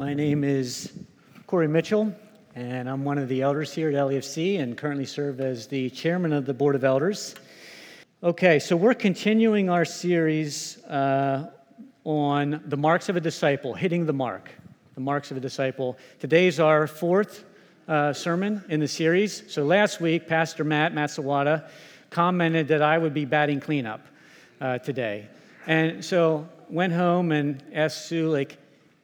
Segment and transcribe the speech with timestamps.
[0.00, 0.90] My name is
[1.46, 2.14] Corey Mitchell,
[2.54, 6.32] and I'm one of the elders here at LEFC and currently serve as the chairman
[6.32, 7.34] of the Board of Elders.
[8.22, 11.50] Okay, so we're continuing our series uh,
[12.04, 14.50] on the marks of a disciple, hitting the mark,
[14.94, 15.98] the marks of a disciple.
[16.18, 17.44] Today's our fourth
[17.86, 19.52] uh, sermon in the series.
[19.52, 21.68] So last week, Pastor Matt Matsawada
[22.08, 24.06] commented that I would be batting cleanup
[24.62, 25.28] uh, today.
[25.66, 28.56] And so went home and asked Sue, like,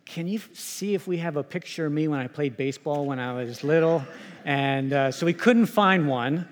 [0.07, 3.19] can you see if we have a picture of me when I played baseball when
[3.19, 4.05] I was little?
[4.45, 6.49] And uh, so we couldn't find one.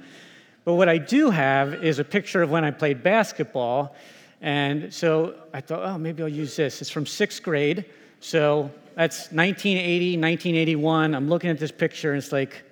[0.65, 3.95] But what I do have is a picture of when I played basketball.
[4.41, 6.83] And so I thought, oh, maybe I'll use this.
[6.83, 7.85] It's from sixth grade.
[8.21, 11.15] So that's 1980, 1981.
[11.15, 12.65] I'm looking at this picture and it's like,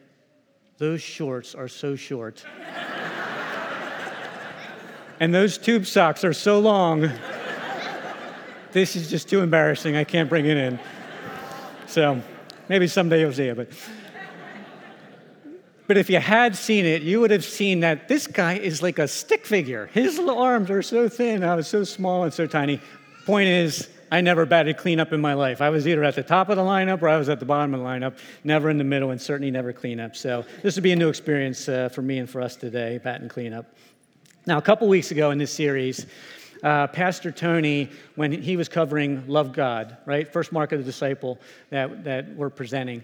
[0.78, 2.44] those shorts are so short.
[5.20, 7.08] and those tube socks are so long
[8.72, 9.96] this is just too embarrassing.
[9.96, 10.80] I can't bring it in.
[11.86, 12.20] So
[12.68, 13.56] maybe someday you'll see it.
[13.56, 13.68] But,
[15.86, 18.98] but if you had seen it, you would have seen that this guy is like
[18.98, 19.86] a stick figure.
[19.92, 21.44] His arms are so thin.
[21.44, 22.80] I was so small and so tiny.
[23.26, 25.62] Point is, I never batted cleanup in my life.
[25.62, 27.72] I was either at the top of the lineup or I was at the bottom
[27.72, 30.16] of the lineup, never in the middle, and certainly never cleanup.
[30.16, 33.28] So this would be a new experience uh, for me and for us today, batting
[33.28, 33.66] cleanup.
[34.46, 36.04] Now, a couple weeks ago in this series,
[36.62, 40.30] uh, Pastor Tony, when he was covering Love God, right?
[40.32, 41.38] First mark of the disciple
[41.70, 43.02] that, that we're presenting.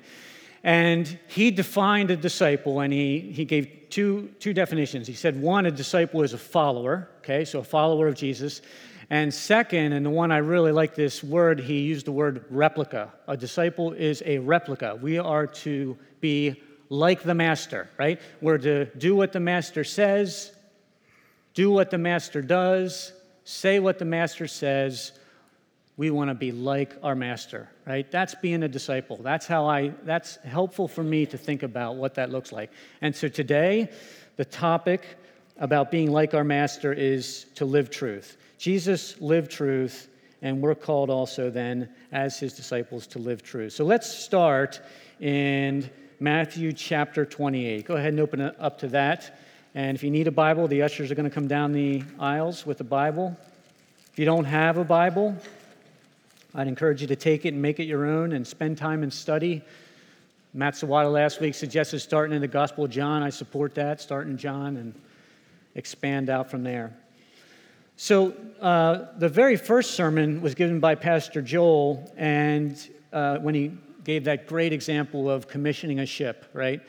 [0.64, 5.06] And he defined a disciple and he, he gave two, two definitions.
[5.06, 8.60] He said, one, a disciple is a follower, okay, so a follower of Jesus.
[9.10, 13.12] And second, and the one I really like this word, he used the word replica.
[13.26, 14.98] A disciple is a replica.
[15.00, 18.20] We are to be like the master, right?
[18.40, 20.52] We're to do what the master says,
[21.54, 23.12] do what the master does,
[23.48, 25.12] say what the master says.
[25.96, 28.08] We want to be like our master, right?
[28.08, 29.16] That's being a disciple.
[29.16, 32.70] That's how I that's helpful for me to think about what that looks like.
[33.00, 33.91] And so today,
[34.36, 35.16] the topic
[35.56, 38.36] about being like our master is to live truth.
[38.59, 40.09] Jesus lived truth,
[40.42, 43.72] and we're called also then as his disciples to live truth.
[43.72, 44.80] So let's start
[45.20, 45.88] in
[46.20, 47.86] Matthew chapter 28.
[47.86, 49.38] Go ahead and open it up to that.
[49.78, 52.66] And if you need a Bible, the ushers are going to come down the aisles
[52.66, 53.37] with a Bible.
[54.11, 55.37] If you don't have a Bible,
[56.53, 59.12] I'd encourage you to take it and make it your own and spend time and
[59.12, 59.62] study.
[60.53, 63.22] Matt Sawada last week suggested starting in the Gospel of John.
[63.22, 65.00] I support that, starting John and
[65.77, 66.93] expand out from there.
[67.97, 72.77] So, uh, the very first sermon was given by Pastor Joel, and
[73.12, 73.71] uh, when he
[74.03, 76.81] gave that great example of commissioning a ship, right?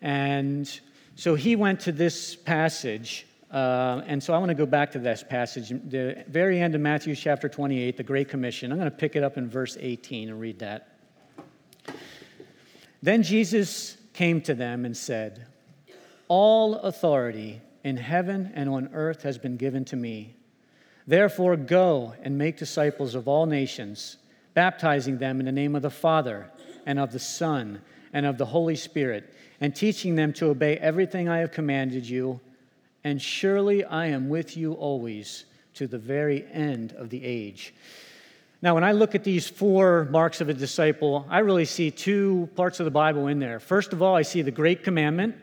[0.00, 0.80] And
[1.18, 4.98] so he went to this passage, uh, and so I want to go back to
[4.98, 8.70] this passage, the very end of Matthew chapter 28, the Great Commission.
[8.70, 10.88] I'm going to pick it up in verse 18 and read that.
[13.02, 15.46] Then Jesus came to them and said,
[16.28, 20.34] All authority in heaven and on earth has been given to me.
[21.06, 24.18] Therefore, go and make disciples of all nations,
[24.52, 26.50] baptizing them in the name of the Father
[26.84, 27.80] and of the Son
[28.12, 32.40] and of the Holy Spirit and teaching them to obey everything I have commanded you.
[33.04, 35.44] And surely I am with you always
[35.74, 37.74] to the very end of the age.
[38.62, 42.48] Now, when I look at these four marks of a disciple, I really see two
[42.56, 43.60] parts of the Bible in there.
[43.60, 45.36] First of all, I see the great commandment,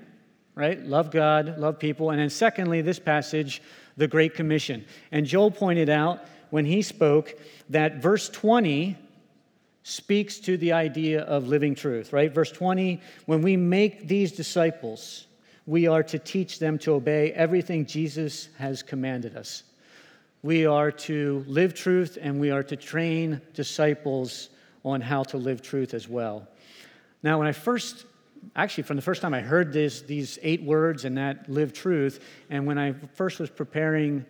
[0.55, 0.83] right?
[0.83, 2.09] Love God, love people.
[2.09, 3.61] And then, secondly, this passage,
[3.97, 4.85] the Great Commission.
[5.11, 7.35] And Joel pointed out when he spoke
[7.69, 8.97] that verse 20
[9.83, 12.33] speaks to the idea of living truth, right?
[12.33, 15.27] Verse 20 when we make these disciples,
[15.65, 19.63] we are to teach them to obey everything Jesus has commanded us.
[20.41, 24.49] We are to live truth and we are to train disciples
[24.83, 26.47] on how to live truth as well.
[27.21, 28.05] Now, when I first,
[28.55, 32.21] actually, from the first time I heard this, these eight words and that live truth,
[32.49, 34.25] and when I first was preparing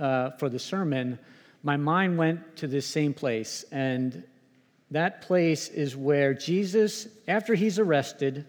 [0.00, 1.18] uh, for the sermon,
[1.62, 3.66] my mind went to this same place.
[3.70, 4.24] And
[4.90, 8.46] that place is where Jesus, after he's arrested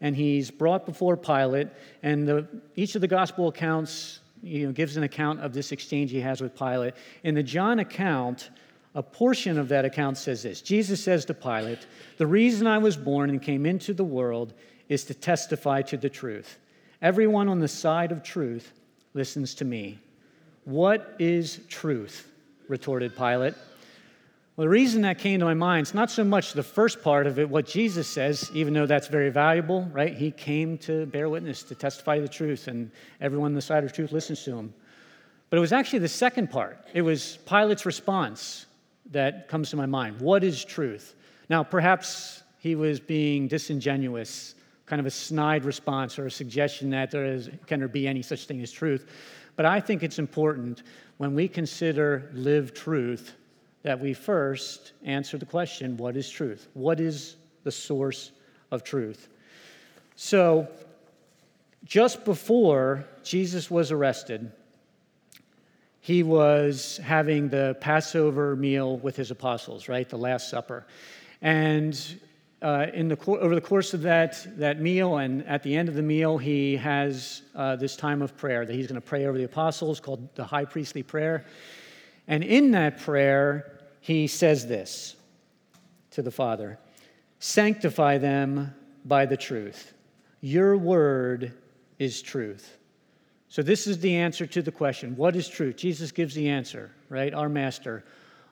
[0.00, 1.68] and he's brought before Pilate,
[2.02, 6.10] and the, each of the gospel accounts you know, gives an account of this exchange
[6.10, 6.94] he has with Pilate.
[7.24, 8.50] In the John account,
[8.94, 11.86] a portion of that account says this Jesus says to Pilate,
[12.16, 14.54] The reason I was born and came into the world
[14.88, 16.58] is to testify to the truth.
[17.02, 18.72] Everyone on the side of truth
[19.14, 19.98] listens to me.
[20.64, 22.30] What is truth?
[22.68, 23.54] retorted Pilate.
[24.58, 27.28] Well, the reason that came to my mind is not so much the first part
[27.28, 30.12] of it, what Jesus says, even though that's very valuable, right?
[30.12, 32.90] He came to bear witness, to testify the truth, and
[33.20, 34.74] everyone on the side of truth listens to him.
[35.48, 36.88] But it was actually the second part.
[36.92, 38.66] It was Pilate's response
[39.12, 40.20] that comes to my mind.
[40.20, 41.14] What is truth?
[41.48, 44.56] Now, perhaps he was being disingenuous,
[44.86, 48.22] kind of a snide response or a suggestion that there is, can there be any
[48.22, 49.06] such thing as truth.
[49.54, 50.82] But I think it's important
[51.18, 53.36] when we consider live truth
[53.88, 56.68] that we first answer the question what is truth?
[56.74, 58.32] What is the source
[58.70, 59.30] of truth?
[60.14, 60.68] So,
[61.86, 64.52] just before Jesus was arrested,
[66.02, 70.06] he was having the Passover meal with his apostles, right?
[70.06, 70.86] The Last Supper.
[71.40, 71.98] And
[72.60, 75.94] uh, in the, over the course of that, that meal and at the end of
[75.94, 79.38] the meal, he has uh, this time of prayer that he's going to pray over
[79.38, 81.46] the apostles called the high priestly prayer.
[82.26, 85.16] And in that prayer, he says this
[86.12, 86.78] to the Father
[87.40, 88.74] Sanctify them
[89.04, 89.92] by the truth.
[90.40, 91.52] Your word
[91.98, 92.76] is truth.
[93.48, 95.76] So, this is the answer to the question what is truth?
[95.76, 97.32] Jesus gives the answer, right?
[97.32, 98.04] Our master.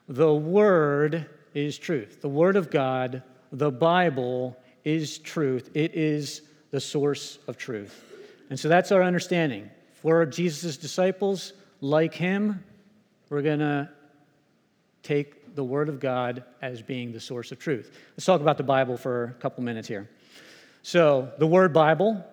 [0.07, 2.21] The word is truth.
[2.21, 5.69] The word of God, the Bible, is truth.
[5.73, 8.03] It is the source of truth.
[8.49, 9.69] And so that's our understanding.
[10.01, 12.63] For Jesus' disciples, like him,
[13.29, 13.89] we're going to
[15.07, 17.91] take the Word of God as being the source of truth.
[18.11, 20.09] Let's talk about the Bible for a couple minutes here.
[20.83, 22.25] So, the word Bible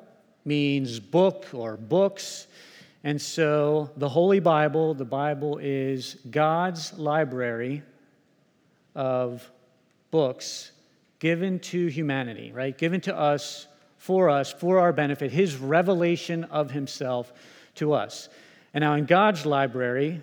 [0.44, 2.48] means book or books.
[3.04, 7.82] And so, the Holy Bible, the Bible is God's library
[8.96, 9.48] of
[10.10, 10.72] books
[11.20, 12.76] given to humanity, right?
[12.76, 13.68] Given to us,
[13.98, 17.32] for us, for our benefit, His revelation of Himself
[17.76, 18.28] to us.
[18.74, 20.22] And now, in God's library,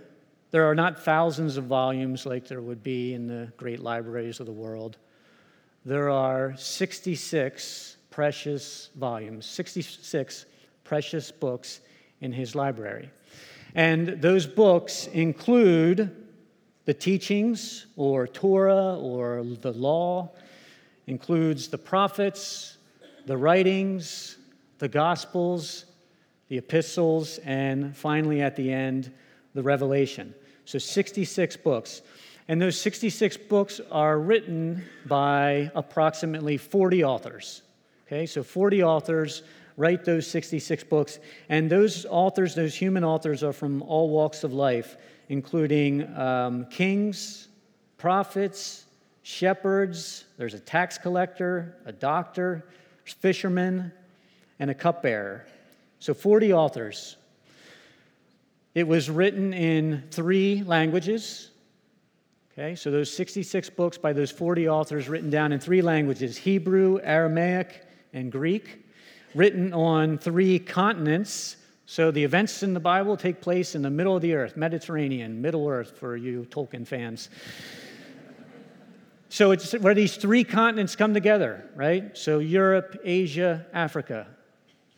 [0.52, 4.46] there are not thousands of volumes like there would be in the great libraries of
[4.46, 4.98] the world.
[5.86, 10.46] There are 66 precious volumes, 66
[10.84, 11.80] precious books
[12.20, 13.10] in his library.
[13.74, 16.16] And those books include
[16.84, 20.32] the teachings or Torah or the law,
[21.08, 22.78] includes the prophets,
[23.26, 24.38] the writings,
[24.80, 25.86] the gospels,
[26.50, 29.14] the epistles, and finally at the end,
[29.54, 30.34] the revelation.
[30.72, 32.02] So 66 books.
[32.48, 37.62] And those 66 books are written by approximately 40 authors.
[38.08, 39.44] Okay, so 40 authors
[39.76, 41.20] write those 66 books.
[41.50, 44.96] And those authors, those human authors, are from all walks of life,
[45.28, 47.50] including um, kings,
[47.98, 48.86] prophets,
[49.24, 52.64] shepherds, there's a tax collector, a doctor,
[53.04, 53.92] fishermen,
[54.58, 55.46] and a cupbearer.
[56.00, 57.18] So 40 authors.
[58.74, 61.52] It was written in three languages.
[62.54, 67.00] Okay, so those 66 books by those 40 authors written down in three languages Hebrew,
[67.04, 68.86] Aramaic, and Greek,
[69.36, 71.58] written on three continents.
[71.86, 75.42] So the events in the Bible take place in the middle of the earth, Mediterranean,
[75.42, 77.30] Middle Earth for you Tolkien fans.
[79.28, 82.18] so it's where these three continents come together, right?
[82.18, 84.28] So Europe, Asia, Africa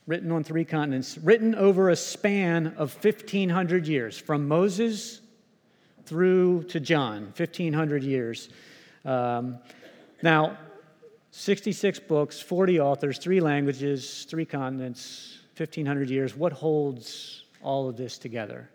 [0.05, 5.21] written on three continents, written over a span of 1,500 years, from Moses
[6.05, 8.49] through to John, 1,500 years.
[9.05, 9.59] Um,
[10.21, 10.57] now,
[11.31, 16.35] 66 books, 40 authors, three languages, three continents, 1,500 years.
[16.35, 18.69] What holds all of this together?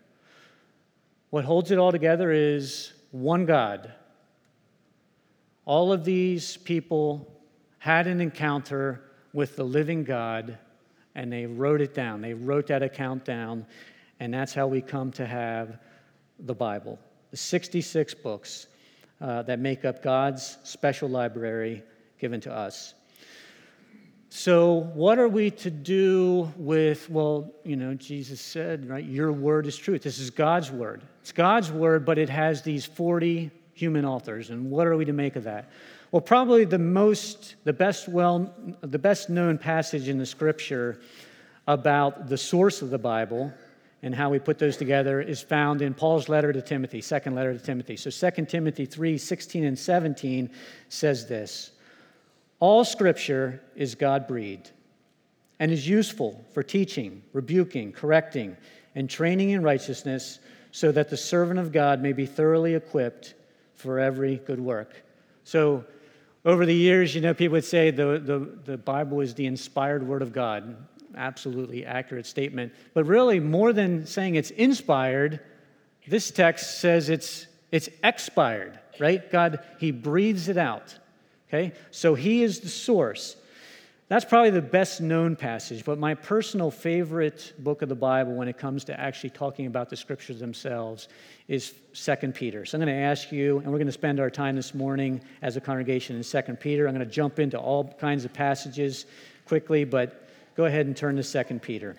[1.29, 3.93] What holds it all together is one God.
[5.65, 7.31] All of these people
[7.77, 10.57] had an encounter with the living God
[11.15, 12.21] and they wrote it down.
[12.21, 13.65] They wrote that account down,
[14.19, 15.79] and that's how we come to have
[16.39, 16.99] the Bible
[17.31, 18.67] the 66 books
[19.21, 21.83] uh, that make up God's special library
[22.19, 22.93] given to us.
[24.31, 29.65] So, what are we to do with, well, you know, Jesus said, right, your word
[29.65, 30.03] is truth.
[30.03, 31.01] This is God's word.
[31.21, 34.51] It's God's word, but it has these 40 human authors.
[34.51, 35.69] And what are we to make of that?
[36.11, 38.51] Well, probably the most, the best well,
[38.81, 40.99] the best known passage in the scripture
[41.67, 43.53] about the source of the Bible
[44.01, 47.53] and how we put those together is found in Paul's letter to Timothy, second letter
[47.53, 47.95] to Timothy.
[47.95, 50.49] So 2 Timothy 3 16 and 17
[50.87, 51.71] says this
[52.59, 54.71] All scripture is God breathed
[55.59, 58.57] and is useful for teaching, rebuking, correcting,
[58.95, 60.39] and training in righteousness,
[60.71, 63.35] so that the servant of God may be thoroughly equipped
[63.75, 65.03] for every good work.
[65.43, 65.85] So
[66.45, 70.07] over the years, you know, people would say the, the, the Bible is the inspired
[70.07, 70.75] word of God.
[71.15, 72.73] Absolutely accurate statement.
[72.93, 75.41] But really, more than saying it's inspired,
[76.07, 79.29] this text says it's, it's expired, right?
[79.31, 80.95] God, He breathes it out.
[81.49, 81.73] Okay?
[81.91, 83.35] So He is the source.
[84.09, 88.47] That's probably the best known passage, but my personal favorite book of the Bible when
[88.47, 91.09] it comes to actually talking about the scriptures themselves
[91.47, 92.65] is 2 Peter.
[92.65, 95.21] So I'm going to ask you, and we're going to spend our time this morning
[95.43, 96.87] as a congregation in 2 Peter.
[96.87, 99.05] I'm going to jump into all kinds of passages
[99.45, 101.95] quickly, but go ahead and turn to 2 Peter.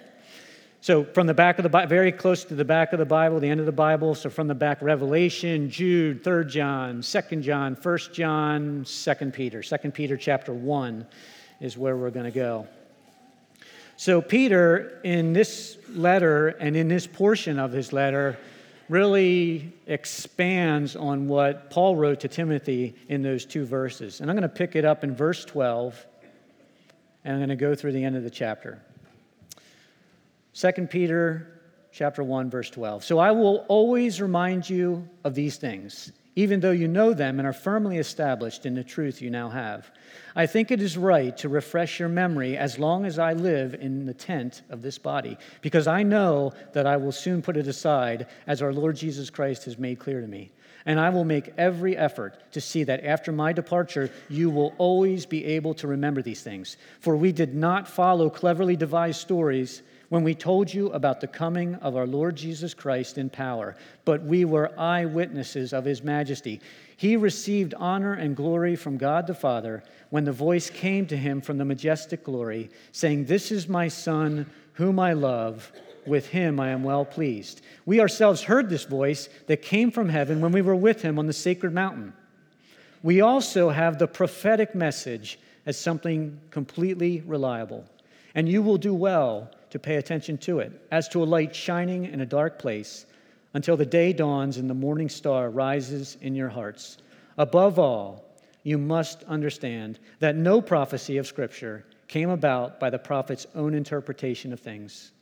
[0.81, 3.39] So, from the back of the Bible, very close to the back of the Bible,
[3.39, 4.17] the end of the Bible.
[4.17, 9.63] So, from the back, Revelation, Jude, 3 John, 2 John, 1 John, 2 Peter.
[9.63, 11.07] 2 Peter chapter 1
[11.61, 12.67] is where we're going to go.
[13.97, 18.39] So, Peter, in this letter and in this portion of his letter,
[18.89, 24.21] really expands on what Paul wrote to Timothy in those two verses.
[24.21, 26.07] And I'm going to pick it up in verse 12,
[27.25, 28.83] and I'm going to go through the end of the chapter.
[30.55, 31.61] 2 Peter
[31.93, 33.05] chapter 1 verse 12.
[33.05, 37.47] So I will always remind you of these things, even though you know them and
[37.47, 39.91] are firmly established in the truth you now have.
[40.35, 44.07] I think it is right to refresh your memory as long as I live in
[44.07, 48.27] the tent of this body, because I know that I will soon put it aside,
[48.47, 50.53] as our Lord Jesus Christ has made clear to me.
[50.87, 55.27] And I will make every effort to see that after my departure, you will always
[55.27, 56.79] be able to remember these things.
[57.01, 61.77] For we did not follow cleverly devised stories when we told you about the coming
[61.77, 66.61] of our Lord Jesus Christ in power, but we were eyewitnesses of his majesty.
[66.97, 71.41] He received honor and glory from God the Father when the voice came to him
[71.41, 75.73] from the majestic glory, saying, This is my Son, whom I love.
[76.07, 77.61] With him I am well pleased.
[77.87, 81.29] We ourselves heard this voice that came from heaven when we were with him on
[81.29, 82.15] the sacred mountain.
[83.03, 87.85] We also have the prophetic message as something completely reliable.
[88.35, 92.05] And you will do well to pay attention to it, as to a light shining
[92.05, 93.07] in a dark place,
[93.55, 96.99] until the day dawns and the morning star rises in your hearts.
[97.39, 98.25] Above all,
[98.63, 104.53] you must understand that no prophecy of Scripture came about by the prophet's own interpretation
[104.53, 105.13] of things.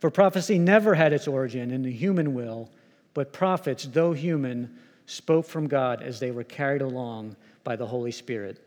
[0.00, 2.70] For prophecy never had its origin in the human will,
[3.14, 8.10] but prophets, though human, spoke from God as they were carried along by the Holy
[8.10, 8.60] Spirit.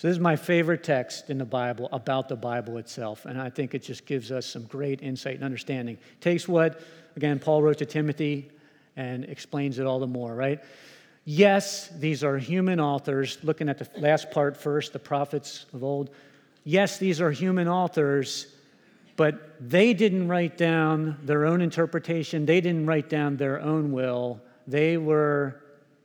[0.00, 3.50] So, this is my favorite text in the Bible about the Bible itself, and I
[3.50, 5.98] think it just gives us some great insight and understanding.
[6.22, 6.80] Takes what,
[7.16, 8.50] again, Paul wrote to Timothy
[8.96, 10.58] and explains it all the more, right?
[11.26, 13.36] Yes, these are human authors.
[13.42, 16.08] Looking at the last part first, the prophets of old.
[16.64, 18.46] Yes, these are human authors,
[19.16, 24.40] but they didn't write down their own interpretation, they didn't write down their own will.
[24.66, 25.60] They were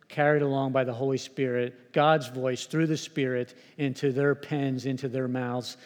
[0.08, 5.08] carried along by the Holy Spirit, God's voice through the Spirit into their pens, into
[5.08, 5.78] their mouths.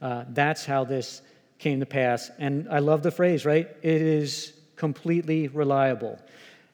[0.00, 1.22] Uh, that's how this
[1.58, 2.30] came to pass.
[2.38, 3.68] And I love the phrase, right?
[3.82, 6.18] It is completely reliable.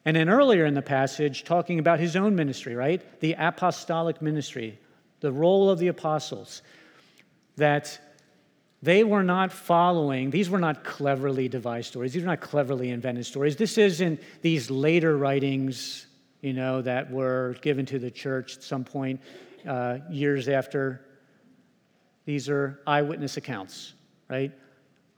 [0.04, 3.02] And then earlier in the passage, talking about his own ministry, right?
[3.20, 4.78] The apostolic ministry,
[5.20, 6.62] the role of the apostles,
[7.56, 7.98] that
[8.82, 13.26] they were not following, these were not cleverly devised stories, these were not cleverly invented
[13.26, 13.56] stories.
[13.56, 16.06] This isn't these later writings
[16.40, 19.20] you know, that were given to the church at some point
[19.66, 21.04] uh, years after.
[22.24, 23.94] These are eyewitness accounts,
[24.28, 24.52] right?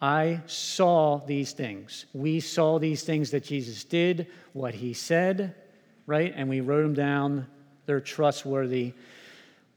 [0.01, 2.07] I saw these things.
[2.13, 5.55] We saw these things that Jesus did, what he said,
[6.07, 6.33] right?
[6.35, 7.47] And we wrote them down.
[7.87, 8.95] They're trustworthy.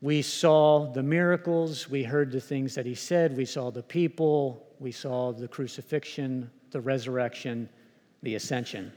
[0.02, 1.90] We saw the miracles.
[1.90, 3.38] We heard the things that he said.
[3.38, 4.66] We saw the people.
[4.80, 7.70] We saw the crucifixion, the resurrection,
[8.24, 8.92] the ascension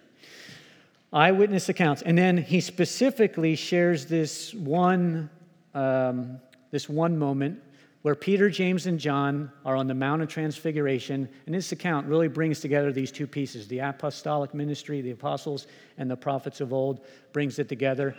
[1.12, 2.02] eyewitness accounts.
[2.02, 5.30] And then he specifically shares this one,
[5.74, 7.62] um, this one moment
[8.02, 11.28] where Peter, James, and John are on the Mount of Transfiguration.
[11.46, 15.66] And this account really brings together these two pieces the apostolic ministry, the apostles,
[15.98, 18.14] and the prophets of old, brings it together.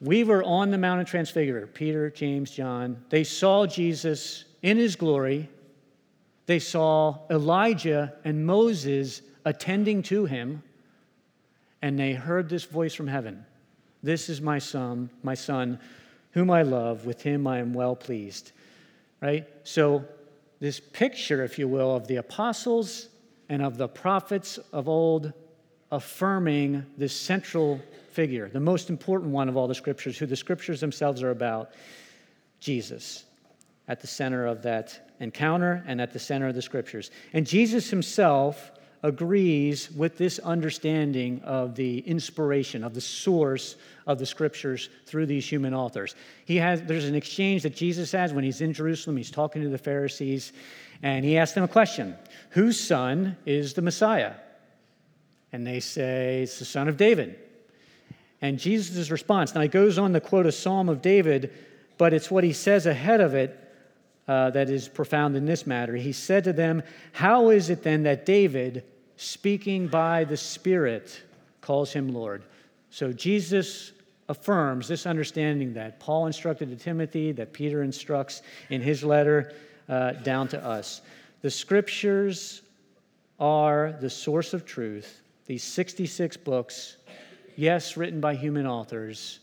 [0.00, 3.04] We were on the Mount of Transfiguration, Peter, James, John.
[3.08, 5.48] They saw Jesus in his glory.
[6.46, 10.62] They saw Elijah and Moses attending to him
[11.82, 13.44] and they heard this voice from heaven
[14.02, 15.78] This is my son, my son,
[16.32, 17.04] whom I love.
[17.04, 18.52] With him I am well pleased.
[19.20, 19.46] Right?
[19.64, 20.04] So,
[20.60, 23.08] this picture, if you will, of the apostles
[23.48, 25.32] and of the prophets of old
[25.92, 27.80] affirming this central
[28.10, 31.70] figure, the most important one of all the scriptures, who the scriptures themselves are about
[32.60, 33.24] Jesus,
[33.86, 37.10] at the center of that encounter and at the center of the scriptures.
[37.32, 43.76] And Jesus himself agrees with this understanding of the inspiration, of the source
[44.06, 46.14] of the scriptures through these human authors.
[46.44, 49.68] He has, there's an exchange that Jesus has when he's in Jerusalem, he's talking to
[49.68, 50.52] the Pharisees,
[51.02, 52.16] and he asks them a question
[52.50, 54.34] Whose son is the Messiah?
[55.52, 57.38] And they say, It's the son of David.
[58.40, 61.52] And Jesus' response, now he goes on to quote a psalm of David,
[61.98, 63.67] but it's what he says ahead of it
[64.28, 65.96] uh, that is profound in this matter.
[65.96, 66.82] He said to them,
[67.12, 68.84] How is it then that David,
[69.16, 71.22] speaking by the Spirit,
[71.62, 72.42] calls him Lord?
[72.90, 73.92] So Jesus
[74.28, 79.54] affirms this understanding that Paul instructed to Timothy, that Peter instructs in his letter
[79.88, 81.00] uh, down to us.
[81.40, 82.60] The scriptures
[83.40, 85.22] are the source of truth.
[85.46, 86.98] These 66 books,
[87.56, 89.40] yes, written by human authors,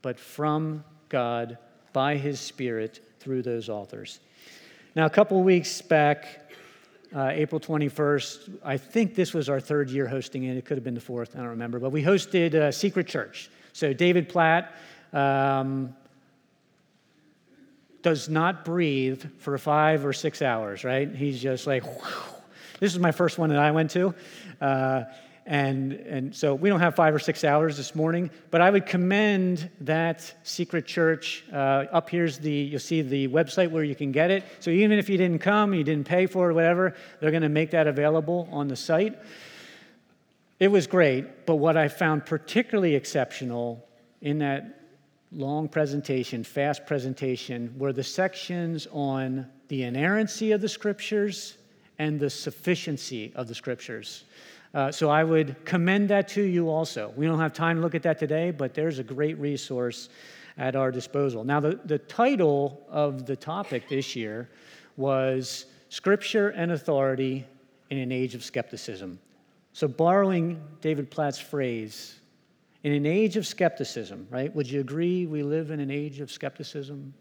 [0.00, 1.58] but from God
[1.92, 4.20] by his Spirit through those authors.
[4.96, 6.50] Now, a couple weeks back,
[7.14, 10.56] uh, April 21st, I think this was our third year hosting it.
[10.56, 11.78] It could have been the fourth, I don't remember.
[11.78, 13.48] But we hosted a Secret Church.
[13.72, 14.74] So, David Platt
[15.12, 15.94] um,
[18.02, 21.14] does not breathe for five or six hours, right?
[21.14, 21.84] He's just like,
[22.80, 24.14] this is my first one that I went to.
[24.60, 25.04] Uh,
[25.44, 28.86] and, and so we don't have five or six hours this morning, but I would
[28.86, 31.44] commend that secret church.
[31.52, 34.44] Uh, up here's the, you'll see the website where you can get it.
[34.60, 37.48] So even if you didn't come, you didn't pay for it, whatever, they're going to
[37.48, 39.18] make that available on the site.
[40.60, 43.84] It was great, but what I found particularly exceptional
[44.20, 44.80] in that
[45.32, 51.56] long presentation, fast presentation, were the sections on the inerrancy of the scriptures
[51.98, 54.24] and the sufficiency of the scriptures.
[54.74, 57.12] Uh, so I would commend that to you also.
[57.16, 60.08] We don't have time to look at that today, but there's a great resource
[60.56, 61.44] at our disposal.
[61.44, 64.48] Now, the, the title of the topic this year
[64.96, 67.46] was Scripture and Authority
[67.90, 69.18] in an Age of Skepticism.
[69.74, 72.20] So, borrowing David Platt's phrase,
[72.82, 74.54] in an age of skepticism, right?
[74.54, 77.14] Would you agree we live in an age of skepticism?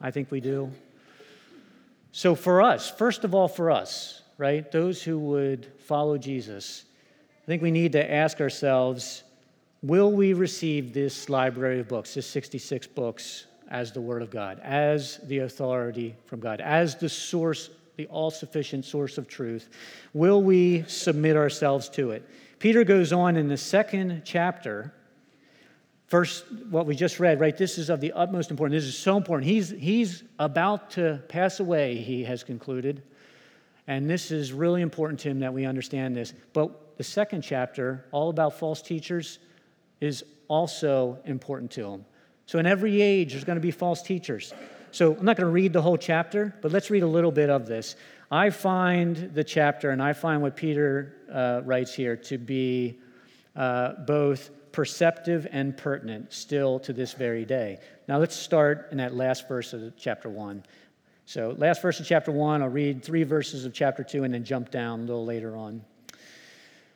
[0.00, 0.70] I think we do.
[2.12, 4.70] So, for us, first of all, for us, right?
[4.70, 6.84] Those who would follow Jesus,
[7.42, 9.24] I think we need to ask ourselves
[9.82, 14.60] will we receive this library of books, this 66 books, as the Word of God,
[14.62, 19.70] as the authority from God, as the source, the all sufficient source of truth?
[20.12, 22.28] Will we submit ourselves to it?
[22.58, 24.92] Peter goes on in the second chapter.
[26.06, 27.56] First, what we just read, right?
[27.56, 28.84] This is of the utmost importance.
[28.84, 29.50] This is so important.
[29.50, 33.02] He's, he's about to pass away, he has concluded.
[33.86, 36.34] And this is really important to him that we understand this.
[36.52, 39.38] But the second chapter, all about false teachers,
[40.00, 42.04] is also important to him.
[42.46, 44.52] So, in every age, there's going to be false teachers.
[44.90, 47.50] So, I'm not going to read the whole chapter, but let's read a little bit
[47.50, 47.96] of this.
[48.30, 52.98] I find the chapter and I find what Peter uh, writes here to be
[53.54, 57.78] uh, both perceptive and pertinent still to this very day.
[58.08, 60.64] Now, let's start in that last verse of chapter 1.
[61.24, 64.44] So, last verse of chapter 1, I'll read three verses of chapter 2 and then
[64.44, 65.82] jump down a little later on.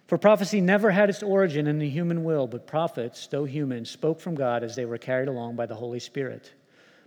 [0.07, 4.21] For prophecy never had its origin in the human will, but prophets, though human, spoke
[4.21, 6.53] from God as they were carried along by the Holy Spirit.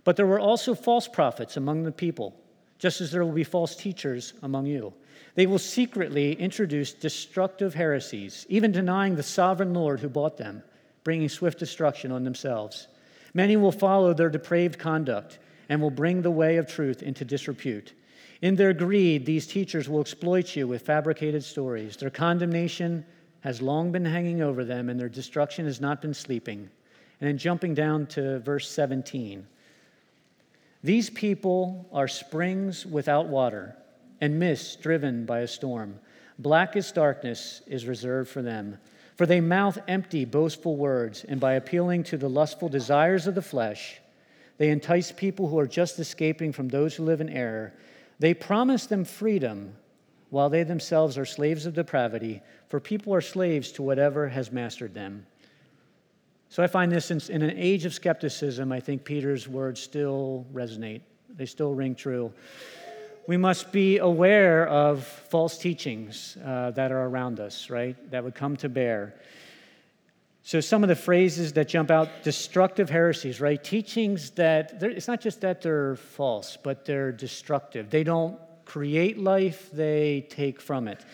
[0.04, 2.34] But there were also false prophets among the people,
[2.78, 4.92] just as there will be false teachers among you.
[5.34, 10.62] They will secretly introduce destructive heresies, even denying the sovereign Lord who bought them,
[11.04, 12.88] bringing swift destruction on themselves.
[13.32, 15.38] Many will follow their depraved conduct
[15.70, 17.94] and will bring the way of truth into disrepute.
[18.42, 21.96] In their greed, these teachers will exploit you with fabricated stories.
[21.96, 23.06] Their condemnation
[23.42, 26.68] has long been hanging over them, and their destruction has not been sleeping.
[27.20, 29.46] And then jumping down to verse 17
[30.82, 33.76] These people are springs without water,
[34.20, 36.00] and mists driven by a storm.
[36.40, 38.78] Blackest darkness is reserved for them.
[39.14, 43.42] For they mouth empty, boastful words, and by appealing to the lustful desires of the
[43.42, 43.99] flesh,
[44.60, 47.72] they entice people who are just escaping from those who live in error.
[48.18, 49.74] They promise them freedom
[50.28, 54.92] while they themselves are slaves of depravity, for people are slaves to whatever has mastered
[54.92, 55.24] them.
[56.50, 60.44] So I find this in, in an age of skepticism, I think Peter's words still
[60.52, 61.00] resonate,
[61.34, 62.30] they still ring true.
[63.26, 67.96] We must be aware of false teachings uh, that are around us, right?
[68.10, 69.14] That would come to bear.
[70.42, 73.62] So, some of the phrases that jump out destructive heresies, right?
[73.62, 77.90] Teachings that, it's not just that they're false, but they're destructive.
[77.90, 81.04] They don't create life, they take from it.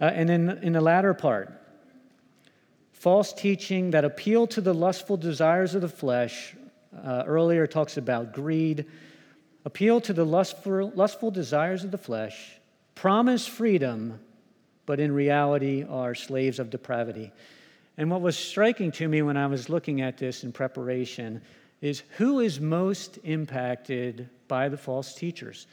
[0.00, 1.52] Uh, and then in the latter part,
[2.92, 6.54] false teaching that appeal to the lustful desires of the flesh.
[7.04, 8.86] Uh, earlier talks about greed,
[9.64, 12.58] appeal to the lustful, lustful desires of the flesh,
[12.94, 14.20] promise freedom,
[14.86, 17.32] but in reality are slaves of depravity.
[17.96, 21.40] And what was striking to me when I was looking at this in preparation
[21.80, 25.66] is who is most impacted by the false teachers?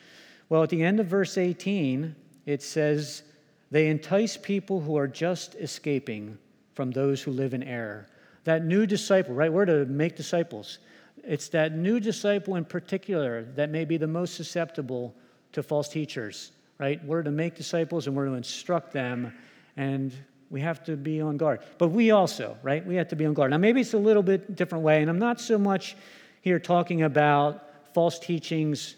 [0.50, 3.24] Well, at the end of verse 18, it says,
[3.72, 6.38] They entice people who are just escaping
[6.74, 8.08] from those who live in error.
[8.44, 9.52] That new disciple, right?
[9.52, 10.80] We're to make disciples.
[11.24, 15.16] it's that new disciple in particular that may be the most susceptible
[15.52, 17.04] to false teachers, right?
[17.06, 19.34] We're to make disciples and we're to instruct them,
[19.78, 20.14] and
[20.52, 21.62] we have to be on guard.
[21.78, 22.86] But we also, right?
[22.86, 23.52] We have to be on guard.
[23.52, 25.96] Now, maybe it's a little bit different way, and I'm not so much
[26.42, 28.96] here talking about false teachings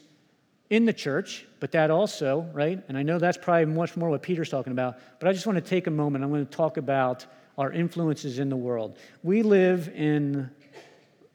[0.70, 2.84] in the church, but that also, right?
[2.88, 5.58] And I know that's probably much more what Peter's talking about, but I just want
[5.58, 6.24] to take a moment.
[6.24, 7.26] I'm going to talk about
[7.58, 8.98] our influences in the world.
[9.22, 10.50] We live in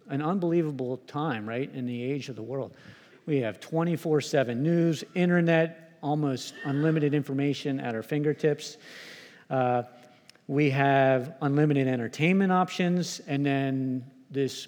[0.08, 1.72] an unbelievable time, right?
[1.72, 2.74] In the age of the world.
[3.26, 8.78] We have 24 7 news, internet, almost unlimited information at our fingertips.
[9.50, 9.82] Uh,
[10.48, 14.66] we have unlimited entertainment options, and then this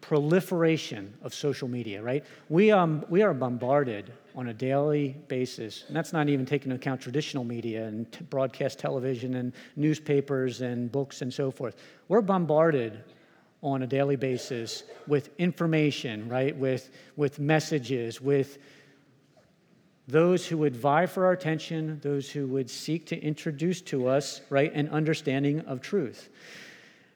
[0.00, 2.24] proliferation of social media, right?
[2.48, 6.80] We, um, we are bombarded on a daily basis, and that's not even taking into
[6.80, 11.76] account traditional media and t- broadcast television and newspapers and books and so forth.
[12.08, 13.02] We're bombarded
[13.62, 16.54] on a daily basis with information, right?
[16.56, 18.58] With, with messages, with
[20.06, 24.42] those who would vie for our attention, those who would seek to introduce to us,
[24.50, 26.28] right, an understanding of truth.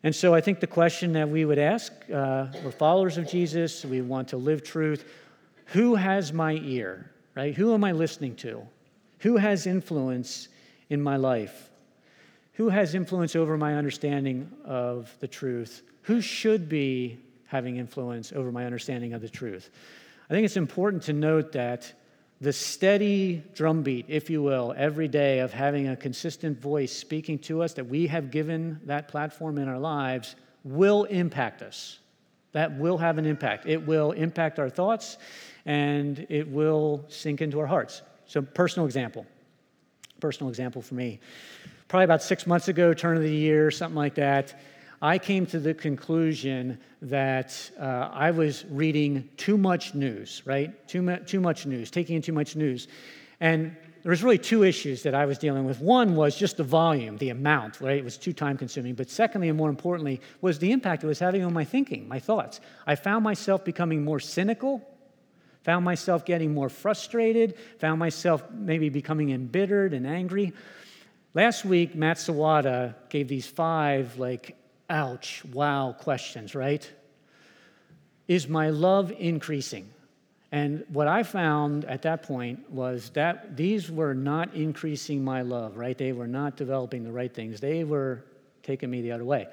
[0.03, 3.85] And so I think the question that we would ask uh, we're followers of Jesus,
[3.85, 5.05] we want to live truth.
[5.67, 7.55] Who has my ear, right?
[7.55, 8.67] Who am I listening to?
[9.21, 10.49] Who has influence
[10.89, 11.69] in my life?
[12.55, 15.83] Who has influence over my understanding of the truth?
[16.03, 19.71] Who should be having influence over my understanding of the truth?
[20.31, 21.93] I think it's important to note that
[22.41, 27.63] the steady drumbeat, if you will, every day of having a consistent voice speaking to
[27.63, 31.99] us that we have given that platform in our lives will impact us.
[32.53, 33.67] That will have an impact.
[33.67, 35.19] It will impact our thoughts
[35.67, 38.03] and it will sink into our hearts.
[38.27, 39.27] So, personal example.
[40.21, 41.21] Personal example for me.
[41.89, 44.61] Probably about six months ago, turn of the year, something like that.
[45.01, 50.87] I came to the conclusion that uh, I was reading too much news, right?
[50.89, 52.89] Too, mu- too much news, taking in too much news.
[53.39, 55.81] And there was really two issues that I was dealing with.
[55.81, 57.97] One was just the volume, the amount, right?
[57.97, 58.95] It was too time consuming.
[58.95, 62.19] But secondly, and more importantly, was the impact it was having on my thinking, my
[62.19, 62.61] thoughts.
[62.87, 64.83] I found myself becoming more cynical,
[65.63, 70.53] found myself getting more frustrated, found myself maybe becoming embittered and angry.
[71.35, 74.57] Last week, Matt Sawada gave these five like
[74.91, 76.91] ouch, wow questions, right?
[78.27, 79.91] Is my love increasing?
[80.51, 85.77] And what I found at that point was that these were not increasing my love,
[85.77, 85.97] right?
[85.97, 87.61] They were not developing the right things.
[87.61, 88.25] They were
[88.63, 89.47] taking me the other way.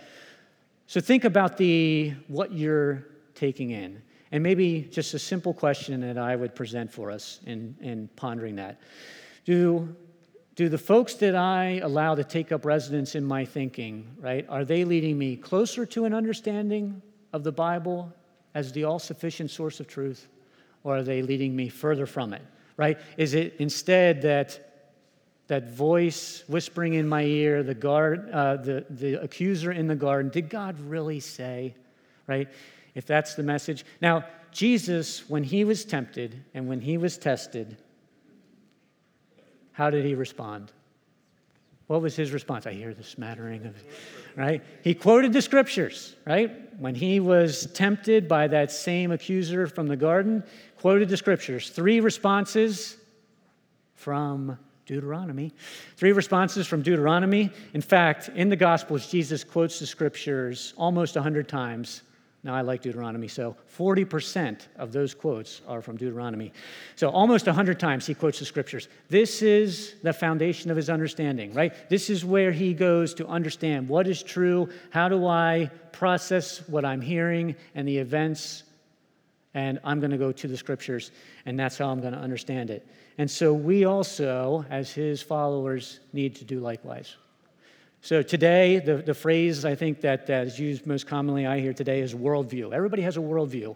[0.88, 4.02] So think about the what you're taking in.
[4.32, 8.56] And maybe just a simple question that I would present for us in, in pondering
[8.56, 8.80] that.
[9.44, 9.96] Do
[10.56, 14.64] do the folks that I allow to take up residence in my thinking, right, are
[14.64, 17.02] they leading me closer to an understanding
[17.34, 18.14] of the Bible
[18.54, 20.28] as the all sufficient source of truth,
[20.84, 22.42] or are they leading me further from it,
[22.78, 22.98] right?
[23.18, 24.66] Is it instead that
[25.48, 30.32] that voice whispering in my ear, the, guard, uh, the, the accuser in the garden,
[30.32, 31.76] did God really say,
[32.28, 32.48] right?
[32.96, 33.86] If that's the message.
[34.02, 37.78] Now, Jesus, when he was tempted and when he was tested,
[39.76, 40.72] how did he respond?
[41.88, 42.66] What was his response?
[42.66, 43.76] I hear the smattering of,
[44.38, 44.64] right?
[44.84, 46.50] He quoted the scriptures, right?
[46.80, 50.44] When he was tempted by that same accuser from the garden,
[50.78, 51.70] quoted the scriptures.
[51.70, 52.96] Three responses
[53.96, 55.52] from Deuteronomy.
[55.98, 57.52] Three responses from Deuteronomy.
[57.74, 62.02] In fact, in the Gospels, Jesus quotes the scriptures almost 100 times
[62.46, 66.54] now, I like Deuteronomy, so 40% of those quotes are from Deuteronomy.
[66.96, 68.88] So, almost 100 times he quotes the scriptures.
[69.10, 71.74] This is the foundation of his understanding, right?
[71.90, 76.86] This is where he goes to understand what is true, how do I process what
[76.86, 78.62] I'm hearing and the events,
[79.56, 81.10] and I'm going to go to the scriptures,
[81.48, 82.86] and that's how I'm going to understand it.
[83.18, 87.16] And so, we also, as his followers, need to do likewise.
[88.06, 91.74] So today, the, the phrase I think that, that is used most commonly I hear
[91.74, 92.72] today is worldview.
[92.72, 93.76] Everybody has a worldview.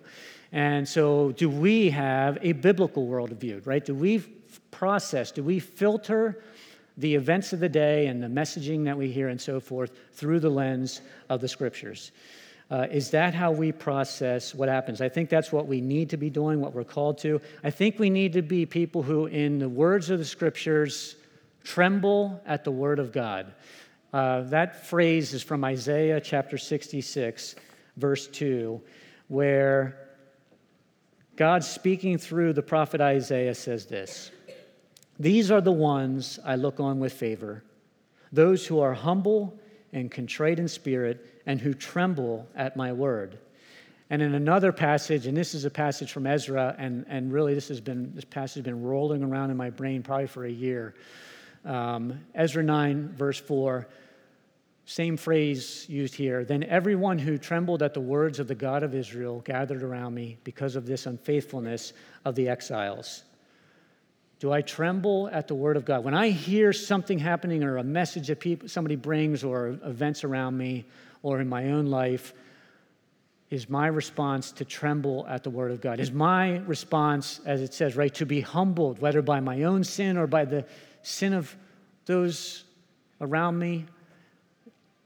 [0.52, 3.84] And so, do we have a biblical worldview, right?
[3.84, 4.20] Do we
[4.70, 6.44] process, do we filter
[6.96, 10.42] the events of the day and the messaging that we hear and so forth through
[10.42, 12.12] the lens of the scriptures?
[12.70, 15.02] Uh, is that how we process what happens?
[15.02, 17.42] I think that's what we need to be doing, what we're called to.
[17.64, 21.16] I think we need to be people who, in the words of the scriptures,
[21.64, 23.54] tremble at the word of God.
[24.12, 27.56] Uh, that phrase is from Isaiah chapter 66,
[27.98, 28.82] verse 2,
[29.28, 30.10] where
[31.36, 34.32] God, speaking through the prophet Isaiah, says this
[35.20, 37.64] These are the ones I look on with favor,
[38.32, 39.58] those who are humble
[39.94, 43.38] and contrite in spirit, and who tremble at my word.
[44.12, 47.68] And in another passage, and this is a passage from Ezra, and, and really this
[47.68, 50.96] has been this passage has been rolling around in my brain probably for a year.
[51.66, 53.88] Um, Ezra 9, verse 4,
[54.86, 56.44] same phrase used here.
[56.44, 60.38] Then everyone who trembled at the words of the God of Israel gathered around me
[60.44, 61.94] because of this unfaithfulness
[62.26, 63.24] of the exiles.
[64.40, 66.04] Do I tremble at the word of God?
[66.04, 70.58] When I hear something happening or a message that people, somebody brings or events around
[70.58, 70.86] me
[71.22, 72.34] or in my own life,
[73.50, 76.00] is my response to tremble at the word of God?
[76.00, 80.18] Is my response, as it says, right, to be humbled, whether by my own sin
[80.18, 80.66] or by the
[81.02, 81.56] sin of
[82.06, 82.64] those
[83.22, 83.86] around me?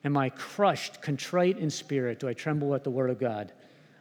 [0.05, 2.19] Am I crushed, contrite in spirit?
[2.19, 3.51] Do I tremble at the word of God?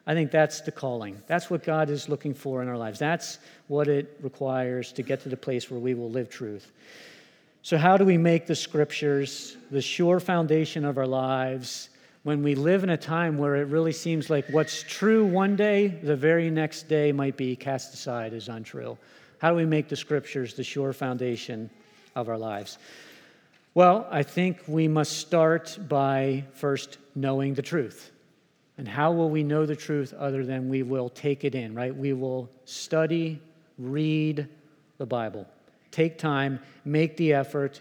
[0.07, 1.23] I think that's the calling.
[1.27, 2.99] That's what God is looking for in our lives.
[2.99, 6.73] That's what it requires to get to the place where we will live truth.
[7.63, 11.91] So, how do we make the scriptures the sure foundation of our lives
[12.25, 15.87] when we live in a time where it really seems like what's true one day,
[15.87, 18.99] the very next day might be cast aside as untrue?
[19.39, 21.71] How do we make the scriptures the sure foundation
[22.15, 22.79] of our lives?
[23.75, 28.11] Well, I think we must start by first knowing the truth.
[28.79, 31.95] And how will we know the truth other than we will take it in, right?
[31.95, 33.41] We will study,
[33.79, 34.49] read
[34.99, 35.47] the Bible,
[35.91, 37.81] take time, make the effort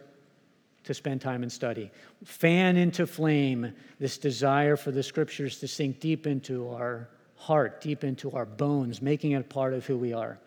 [0.83, 1.91] to spend time and study.
[2.23, 8.03] Fan into flame this desire for the scriptures to sink deep into our heart, deep
[8.03, 10.37] into our bones, making it a part of who we are.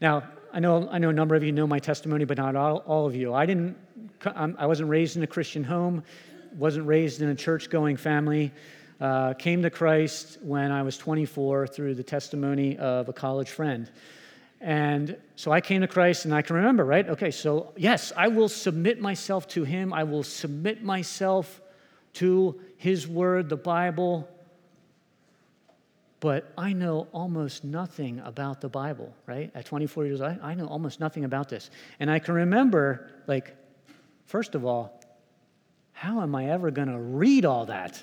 [0.00, 2.76] Now, I know, I know a number of you know my testimony, but not all,
[2.86, 3.34] all of you.
[3.34, 3.76] I, didn't,
[4.24, 6.04] I wasn't raised in a Christian home,
[6.56, 8.52] wasn't raised in a church going family.
[9.00, 13.90] Uh, came to Christ when I was 24 through the testimony of a college friend.
[14.60, 17.08] And so I came to Christ, and I can remember, right?
[17.08, 19.92] Okay, so yes, I will submit myself to Him.
[19.92, 21.60] I will submit myself
[22.14, 24.28] to His Word, the Bible.
[26.24, 29.50] But I know almost nothing about the Bible, right?
[29.54, 31.68] At 24 years old, I, know almost nothing about this.
[32.00, 33.54] And I can remember, like,
[34.24, 34.98] first of all,
[35.92, 38.02] how am I ever going to read all that?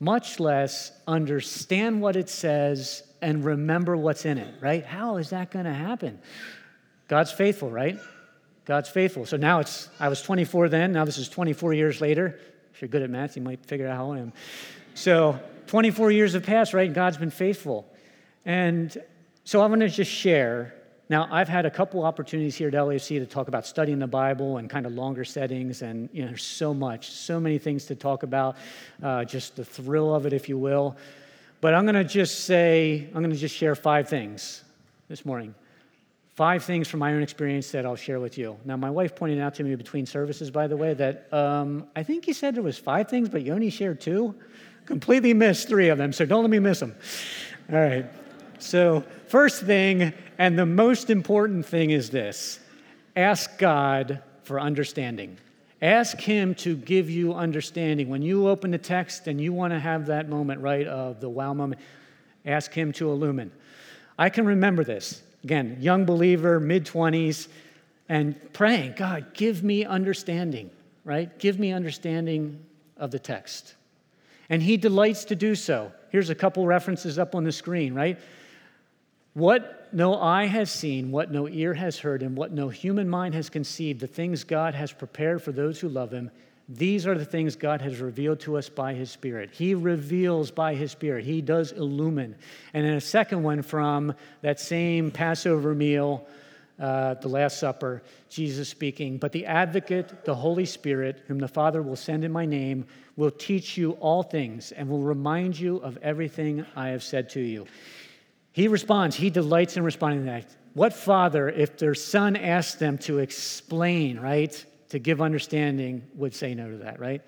[0.00, 4.86] Much less understand what it says and remember what's in it, right?
[4.86, 6.18] How is that going to happen?
[7.08, 7.98] God's faithful, right?
[8.64, 9.26] God's faithful.
[9.26, 12.40] So now it's, I was 24 then, now this is 24 years later.
[12.72, 14.32] If you're good at math, you might figure out how I am.
[14.94, 16.92] So 24 years have passed, right?
[16.92, 17.90] God's been faithful.
[18.44, 18.96] And
[19.44, 20.74] so I'm going to just share.
[21.08, 24.58] Now, I've had a couple opportunities here at LEFC to talk about studying the Bible
[24.58, 27.94] and kind of longer settings, and you know, there's so much, so many things to
[27.94, 28.56] talk about,
[29.02, 30.96] uh, just the thrill of it, if you will.
[31.60, 34.64] But I'm going to just say, I'm going to just share five things
[35.08, 35.54] this morning.
[36.34, 38.56] Five things from my own experience that I'll share with you.
[38.64, 42.02] Now, my wife pointed out to me between services, by the way, that um, I
[42.02, 44.34] think you said there was five things, but you only shared two.
[44.92, 46.94] Completely missed three of them, so don't let me miss them.
[47.72, 48.04] All right.
[48.58, 52.60] So, first thing, and the most important thing is this
[53.16, 55.38] ask God for understanding.
[55.80, 58.10] Ask Him to give you understanding.
[58.10, 61.28] When you open the text and you want to have that moment, right, of the
[61.30, 61.80] wow moment,
[62.44, 63.50] ask Him to illumine.
[64.18, 65.22] I can remember this.
[65.42, 67.48] Again, young believer, mid 20s,
[68.10, 70.70] and praying, God, give me understanding,
[71.02, 71.38] right?
[71.38, 72.62] Give me understanding
[72.98, 73.74] of the text.
[74.52, 75.90] And He delights to do so.
[76.10, 78.18] Here's a couple references up on the screen, right?
[79.32, 83.34] What no eye has seen, what no ear has heard, and what no human mind
[83.34, 86.30] has conceived, the things God has prepared for those who love Him,
[86.68, 89.48] these are the things God has revealed to us by His Spirit.
[89.52, 92.36] He reveals by His Spirit, He does illumine.
[92.74, 96.26] And then a second one from that same Passover meal,
[96.82, 101.80] uh, the Last Supper, Jesus speaking, But the advocate, the Holy Spirit, whom the Father
[101.80, 105.96] will send in my name, will teach you all things and will remind you of
[105.98, 107.66] everything I have said to you.
[108.50, 110.56] He responds, he delights in responding to that.
[110.74, 116.52] What father, if their son asked them to explain, right, to give understanding, would say
[116.52, 117.22] no to that, right?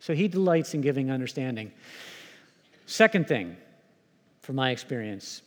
[0.00, 1.70] So he delights in giving understanding.
[2.86, 3.56] Second thing,
[4.40, 5.42] from my experience,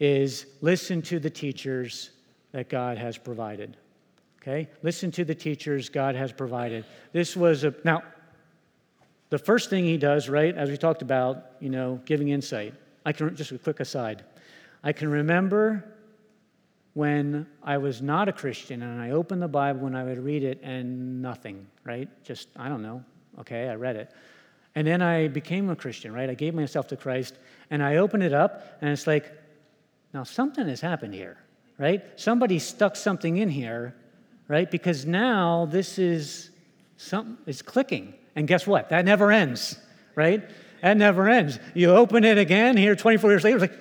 [0.00, 2.10] is listen to the teachers
[2.52, 3.76] that God has provided.
[4.40, 4.68] Okay?
[4.82, 6.84] Listen to the teachers God has provided.
[7.12, 8.02] This was a, now,
[9.30, 12.74] the first thing he does, right, as we talked about, you know, giving insight.
[13.04, 14.24] I can, just a quick aside.
[14.82, 15.84] I can remember
[16.94, 20.42] when I was not a Christian and I opened the Bible and I would read
[20.42, 22.08] it and nothing, right?
[22.24, 23.04] Just, I don't know.
[23.40, 24.12] Okay, I read it.
[24.74, 26.28] And then I became a Christian, right?
[26.28, 27.38] I gave myself to Christ
[27.70, 29.32] and I opened it up and it's like,
[30.14, 31.36] now something has happened here,
[31.78, 32.02] right?
[32.16, 33.94] Somebody stuck something in here,
[34.48, 34.70] right?
[34.70, 36.50] Because now this is
[36.96, 38.14] something is clicking.
[38.34, 38.90] And guess what?
[38.90, 39.78] That never ends,
[40.14, 40.48] right?
[40.82, 41.58] That never ends.
[41.74, 43.78] You open it again here 24 years later, it's like,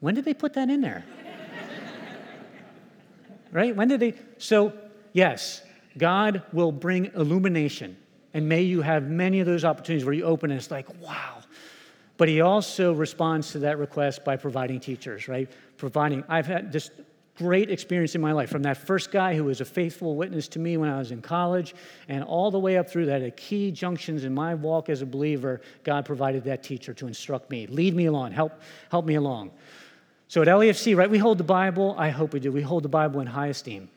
[0.00, 1.04] when did they put that in there?
[3.52, 3.74] right?
[3.74, 4.14] When did they?
[4.38, 4.72] So,
[5.12, 5.62] yes,
[5.96, 7.96] God will bring illumination.
[8.32, 11.38] And may you have many of those opportunities where you open and it's like, wow.
[12.16, 15.50] But He also responds to that request by providing teachers, right?
[15.76, 16.92] Providing, I've had just
[17.36, 20.58] great experience in my life from that first guy who was a faithful witness to
[20.58, 21.74] me when I was in college,
[22.08, 25.06] and all the way up through that, at key junctions in my walk as a
[25.06, 28.60] believer, God provided that teacher to instruct me, lead me along, help,
[28.90, 29.50] help me along.
[30.28, 32.88] So at LEFC, right, we hold the Bible, I hope we do, we hold the
[32.88, 33.88] Bible in high esteem.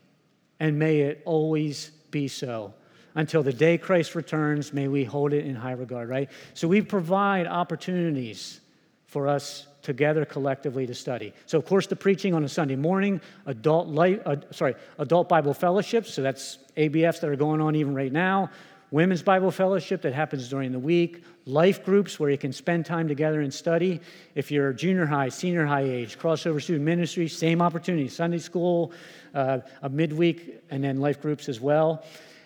[0.60, 2.74] And may it always be so.
[3.14, 6.30] Until the day Christ returns, may we hold it in high regard, right?
[6.54, 8.60] So we provide opportunities
[9.06, 11.34] for us together collectively to study.
[11.46, 15.54] So, of course, the preaching on a Sunday morning, adult life, uh, sorry, adult Bible
[15.54, 16.14] fellowships.
[16.14, 18.50] So that's ABFs that are going on even right now.
[18.92, 21.24] Women's Bible fellowship that happens during the week.
[21.46, 24.02] Life groups where you can spend time together and study.
[24.36, 28.10] If you're junior high, senior high age, crossover student ministry, same opportunity.
[28.10, 28.92] Sunday school,
[29.34, 32.04] uh, a midweek, and then life groups as well.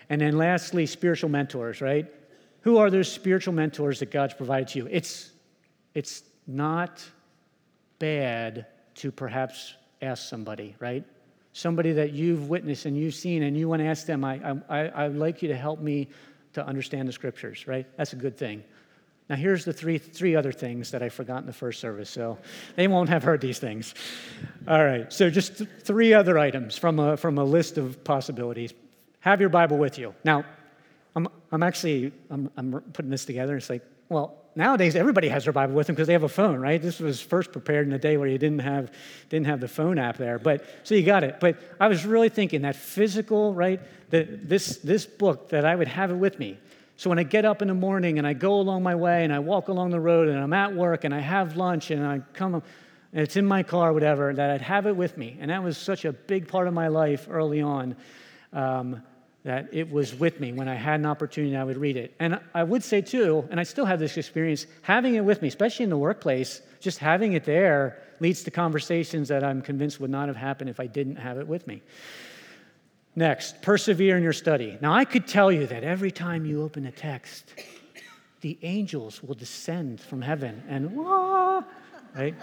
[0.10, 2.06] And then lastly, spiritual mentors, right?
[2.62, 4.88] Who are those spiritual mentors that God's provided to you?
[4.92, 5.32] It's,
[5.96, 7.04] it's not
[8.02, 11.06] bad to perhaps ask somebody, right?
[11.54, 15.06] Somebody that you've witnessed and you've seen, and you want to ask them, I, I,
[15.06, 16.10] I'd like you to help me
[16.54, 17.86] to understand the scriptures, right?
[17.98, 18.64] That's a good thing.
[19.30, 22.38] Now, here's the three, three other things that I forgot in the first service, so
[22.76, 23.94] they won't have heard these things.
[24.68, 28.74] All right, so just th- three other items from a, from a list of possibilities.
[29.20, 30.16] Have your Bible with you.
[30.24, 30.44] Now,
[31.16, 33.56] I'm, I'm actually I'm, I'm putting this together.
[33.56, 36.60] It's like, well, nowadays everybody has their Bible with them because they have a phone,
[36.60, 36.82] right?
[36.82, 38.92] This was first prepared in a day where you didn't have
[39.30, 40.38] didn't have the phone app there.
[40.38, 41.40] But so you got it.
[41.40, 43.80] But I was really thinking that physical, right?
[44.10, 46.60] That this this book that I would have it with me.
[46.98, 49.34] So when I get up in the morning and I go along my way and
[49.34, 52.20] I walk along the road and I'm at work and I have lunch and I
[52.34, 52.56] come
[53.14, 55.38] and it's in my car, whatever, that I'd have it with me.
[55.40, 57.96] And that was such a big part of my life early on.
[58.54, 59.04] Um,
[59.44, 62.14] that it was with me when I had an opportunity, I would read it.
[62.20, 65.48] And I would say, too, and I still have this experience, having it with me,
[65.48, 70.12] especially in the workplace, just having it there leads to conversations that I'm convinced would
[70.12, 71.82] not have happened if I didn't have it with me.
[73.16, 74.78] Next, persevere in your study.
[74.80, 77.54] Now, I could tell you that every time you open a text,
[78.42, 81.64] the angels will descend from heaven and, wah,
[82.16, 82.36] right?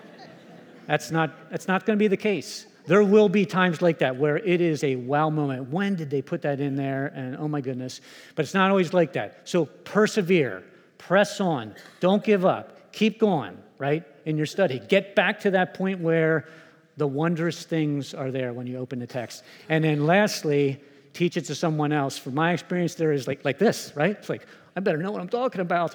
[0.86, 2.66] That's not, that's not going to be the case.
[2.88, 5.68] There will be times like that where it is a wow moment.
[5.68, 7.12] When did they put that in there?
[7.14, 8.00] And oh my goodness.
[8.34, 9.42] But it's not always like that.
[9.44, 10.64] So persevere,
[10.96, 14.80] press on, don't give up, keep going, right, in your study.
[14.88, 16.48] Get back to that point where
[16.96, 19.44] the wondrous things are there when you open the text.
[19.68, 20.80] And then lastly,
[21.12, 22.16] teach it to someone else.
[22.16, 24.12] From my experience, there is like, like this, right?
[24.12, 25.94] It's like, I better know what I'm talking about,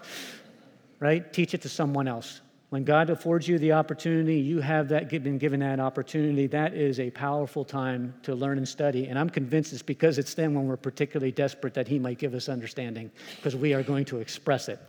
[0.99, 1.34] right?
[1.34, 2.39] Teach it to someone else.
[2.73, 6.47] When God affords you the opportunity, you have that been given that opportunity.
[6.47, 9.09] That is a powerful time to learn and study.
[9.09, 12.33] And I'm convinced it's because it's then when we're particularly desperate that He might give
[12.33, 14.79] us understanding, because we are going to express it.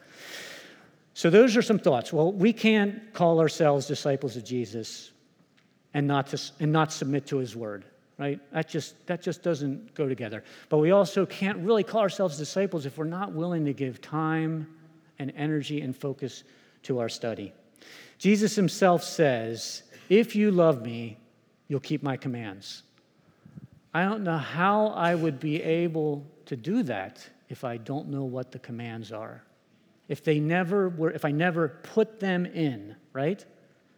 [1.12, 2.10] So those are some thoughts.
[2.10, 5.12] Well, we can't call ourselves disciples of Jesus
[5.92, 7.84] and not to, and not submit to His word
[8.16, 12.38] right that just that just doesn't go together but we also can't really call ourselves
[12.38, 14.68] disciples if we're not willing to give time
[15.18, 16.44] and energy and focus
[16.84, 17.52] to our study
[18.18, 21.18] Jesus himself says, If you love me,
[21.68, 22.82] you'll keep my commands.
[23.92, 28.24] I don't know how I would be able to do that if I don't know
[28.24, 29.42] what the commands are.
[30.08, 33.44] If they never were, if I never put them in, right?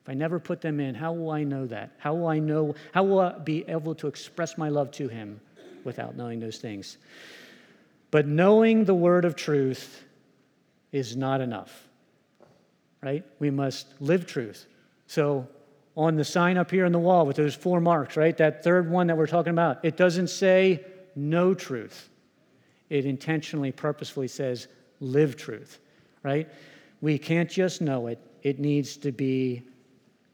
[0.02, 1.90] If I never put them in, how will I know that?
[1.98, 5.40] How will I know, how will I be able to express my love to him
[5.82, 6.98] without knowing those things?
[8.12, 10.04] But knowing the word of truth
[10.92, 11.85] is not enough
[13.06, 13.24] right?
[13.38, 14.66] We must live truth.
[15.06, 15.46] So,
[15.96, 18.36] on the sign up here on the wall with those four marks, right?
[18.36, 22.08] That third one that we're talking about, it doesn't say know truth.
[22.90, 24.66] It intentionally, purposefully says
[25.00, 25.78] live truth,
[26.24, 26.48] right?
[27.00, 28.18] We can't just know it.
[28.42, 29.62] It needs to be,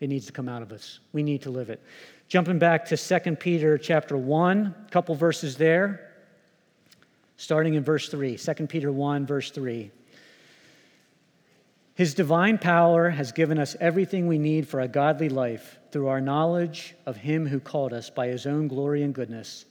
[0.01, 1.01] it needs to come out of us.
[1.13, 1.83] We need to live it.
[2.29, 6.11] Jumping back to 2 Peter chapter 1, a couple verses there,
[7.37, 8.39] starting in verse 3.
[8.39, 9.91] 2 Peter 1, verse 3.
[11.95, 16.21] His divine power has given us everything we need for a godly life through our
[16.21, 19.67] knowledge of Him who called us by His own glory and goodness.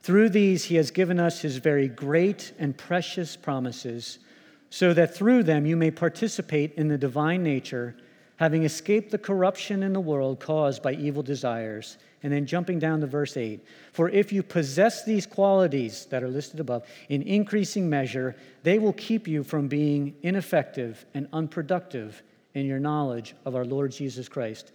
[0.00, 4.18] Through these, He has given us His very great and precious promises,
[4.70, 7.94] so that through them you may participate in the divine nature,
[8.38, 11.98] having escaped the corruption in the world caused by evil desires.
[12.22, 16.28] And then jumping down to verse 8 For if you possess these qualities that are
[16.28, 18.34] listed above in increasing measure,
[18.64, 22.22] they will keep you from being ineffective and unproductive
[22.54, 24.72] in your knowledge of our Lord Jesus Christ.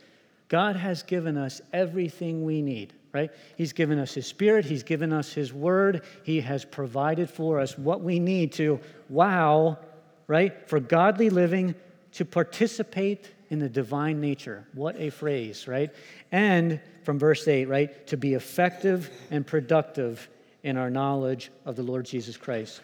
[0.48, 3.32] God has given us everything we need, right?
[3.58, 7.78] He's given us His Spirit, He's given us His Word, He has provided for us
[7.78, 9.80] what we need to, wow,
[10.28, 10.70] right?
[10.70, 11.76] For godly living,
[12.14, 14.66] to participate in the divine nature.
[14.74, 15.92] What a phrase, right?
[16.32, 18.08] And from verse 8, right?
[18.08, 20.28] To be effective and productive
[20.64, 22.82] in our knowledge of the Lord Jesus Christ.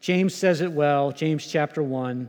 [0.00, 2.28] James says it well, James chapter 1.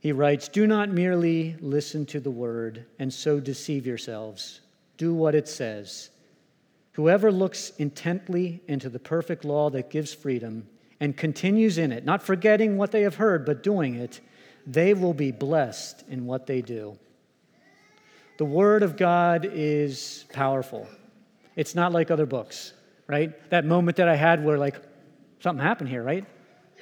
[0.00, 4.60] He writes, Do not merely listen to the word and so deceive yourselves.
[4.96, 6.10] Do what it says.
[6.92, 10.68] Whoever looks intently into the perfect law that gives freedom
[11.00, 14.20] and continues in it, not forgetting what they have heard, but doing it,
[14.66, 16.98] they will be blessed in what they do.
[18.38, 20.88] The Word of God is powerful.
[21.56, 22.72] It's not like other books,
[23.06, 23.32] right?
[23.50, 24.76] That moment that I had where, like,
[25.40, 26.24] something happened here, right?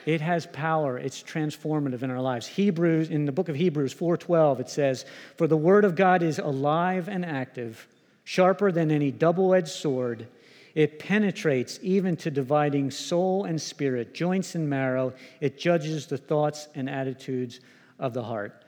[0.07, 0.99] It has power.
[0.99, 2.47] It's transformative in our lives.
[2.47, 5.05] Hebrews, in the book of Hebrews 4:12, it says,
[5.37, 7.87] "For the word of God is alive and active,
[8.25, 10.27] sharper than any double-edged sword.
[10.75, 15.13] It penetrates even to dividing soul and spirit, joints and marrow.
[15.41, 17.61] It judges the thoughts and attitudes
[17.99, 18.65] of the heart."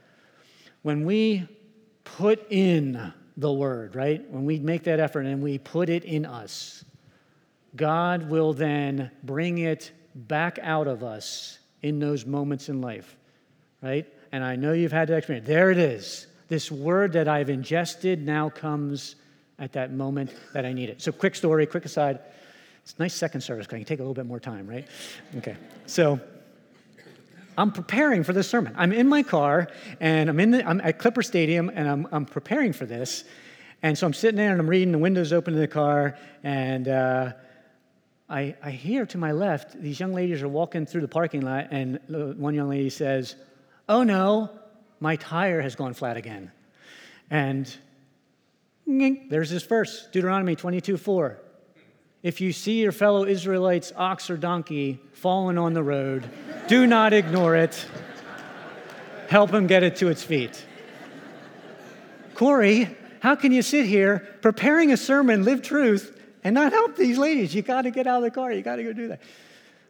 [0.83, 1.49] When we
[2.05, 4.31] put in the word, right?
[4.31, 6.85] When we make that effort and we put it in us,
[7.75, 13.17] God will then bring it back out of us in those moments in life,
[13.83, 14.07] right?
[14.31, 15.47] And I know you've had that experience.
[15.47, 16.27] There it is.
[16.49, 19.17] This word that I've ingested now comes
[19.59, 21.01] at that moment that I need it.
[21.03, 22.19] So, quick story, quick aside.
[22.83, 24.87] It's nice second service because I can take a little bit more time, right?
[25.37, 25.57] Okay.
[25.87, 26.21] So,
[27.57, 28.75] I'm preparing for this sermon.
[28.77, 29.69] I'm in my car
[30.01, 33.25] and I'm, in the, I'm at Clipper Stadium and I'm, I'm preparing for this.
[33.83, 36.89] And so I'm sitting there and I'm reading, the windows open in the car, and
[36.89, 37.33] uh,
[38.31, 41.69] I, I hear to my left, these young ladies are walking through the parking lot,
[41.71, 43.37] and one young lady says,
[43.87, 44.51] Oh no,
[45.01, 46.51] my tire has gone flat again.
[47.31, 47.77] And
[48.87, 51.41] there's this verse, Deuteronomy 22 4.
[52.23, 56.29] If you see your fellow Israelites' ox or donkey fallen on the road,
[56.69, 57.87] do not ignore it.
[59.29, 60.65] Help him get it to its feet.
[62.35, 67.19] Corey, how can you sit here preparing a sermon, live truth, and not help these
[67.19, 67.55] ladies?
[67.55, 68.53] You got to get out of the car.
[68.53, 69.21] You got to go do that.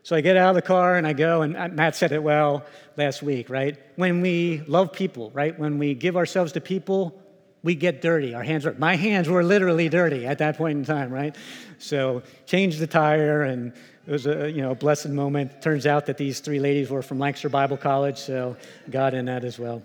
[0.02, 2.22] So I get out of the car and I go, and uh, Matt said it
[2.22, 2.66] well
[2.96, 3.78] last week, right?
[3.96, 5.58] When we love people, right?
[5.58, 7.22] When we give ourselves to people,
[7.64, 8.34] we get dirty.
[8.34, 11.34] Our hands are, my hands were literally dirty at that point in time, right?
[11.78, 13.72] So changed the tire and
[14.06, 15.62] it was a you know a blessed moment.
[15.62, 18.54] Turns out that these three ladies were from Lancaster Bible College, so
[18.90, 19.82] God in that as well.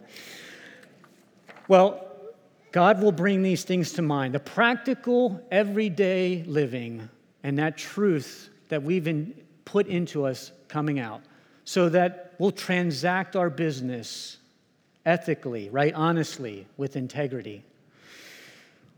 [1.70, 2.06] Well,
[2.74, 7.10] God will bring these things to mind, the practical, everyday living,
[7.44, 11.22] and that truth that we've in, put into us coming out,
[11.64, 14.39] so that we'll transact our business
[15.06, 17.64] ethically, right, honestly, with integrity.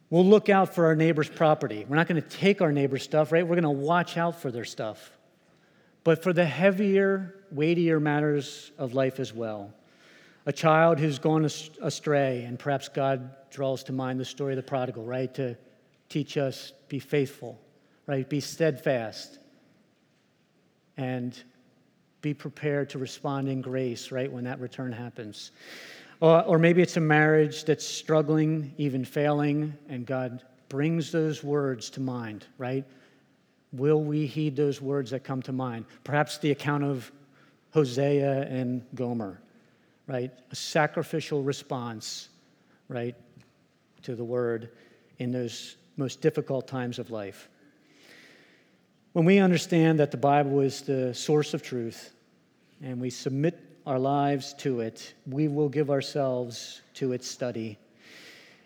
[0.09, 1.85] We'll look out for our neighbor's property.
[1.87, 3.47] We're not going to take our neighbor's stuff, right?
[3.47, 5.11] We're going to watch out for their stuff.
[6.03, 9.73] But for the heavier, weightier matters of life as well.
[10.45, 14.63] A child who's gone astray, and perhaps God draws to mind the story of the
[14.63, 15.33] prodigal, right?
[15.35, 15.55] To
[16.09, 17.59] teach us be faithful,
[18.07, 18.27] right?
[18.27, 19.37] Be steadfast
[20.97, 21.41] and
[22.21, 25.51] be prepared to respond in grace, right, when that return happens.
[26.19, 31.89] Or, or maybe it's a marriage that's struggling, even failing, and God brings those words
[31.91, 32.85] to mind, right?
[33.73, 35.85] Will we heed those words that come to mind?
[36.03, 37.11] Perhaps the account of
[37.73, 39.41] Hosea and Gomer,
[40.07, 40.31] right?
[40.51, 42.29] A sacrificial response,
[42.87, 43.15] right,
[44.03, 44.69] to the word
[45.19, 47.49] in those most difficult times of life.
[49.13, 52.13] When we understand that the Bible is the source of truth
[52.81, 57.77] and we submit our lives to it, we will give ourselves to its study.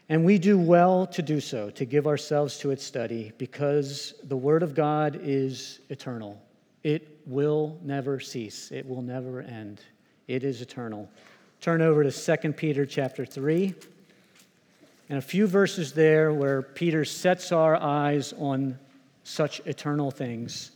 [0.07, 4.37] And we do well to do so, to give ourselves to its study, because the
[4.37, 6.39] Word of God is eternal.
[6.83, 9.81] It will never cease, it will never end.
[10.27, 11.09] It is eternal.
[11.59, 13.73] Turn over to 2 Peter chapter 3,
[15.09, 18.77] and a few verses there where Peter sets our eyes on
[19.25, 20.71] such eternal things.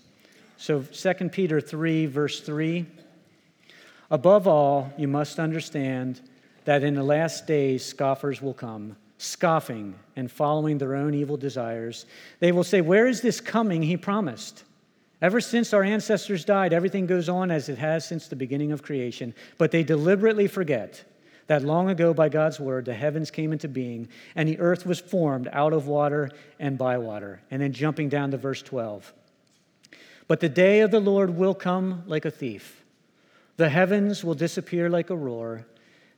[0.58, 2.86] So 2 Peter 3, verse 3.
[4.12, 6.20] Above all, you must understand
[6.66, 12.06] that in the last days scoffers will come, scoffing and following their own evil desires.
[12.40, 14.64] They will say, Where is this coming he promised?
[15.22, 18.82] Ever since our ancestors died, everything goes on as it has since the beginning of
[18.82, 21.04] creation, but they deliberately forget
[21.50, 25.00] that long ago by God's word the heavens came into being and the earth was
[25.00, 26.30] formed out of water
[26.60, 27.42] and by water.
[27.50, 29.12] And then jumping down to verse 12.
[30.28, 32.84] But the day of the Lord will come like a thief.
[33.58, 35.66] The heavens will disappear like a roar,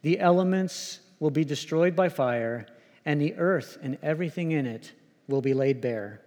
[0.02, 2.68] the elements will be destroyed by fire,
[3.06, 4.92] and the earth and everything in it
[5.30, 6.20] will be laid bare.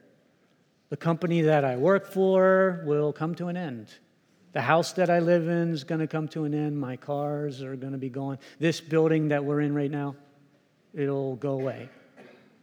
[0.88, 3.88] The company that I work for will come to an end.
[4.54, 6.78] The house that I live in is going to come to an end.
[6.78, 8.38] My cars are going to be gone.
[8.60, 10.14] This building that we're in right now,
[10.94, 11.88] it'll go away.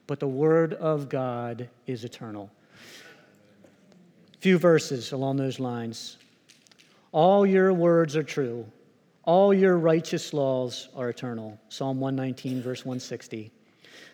[0.07, 2.49] But the Word of God is eternal.
[4.39, 6.17] Few verses along those lines.
[7.11, 8.65] All your words are true.
[9.23, 11.59] All your righteous laws are eternal.
[11.67, 13.51] Psalm 119, verse 160.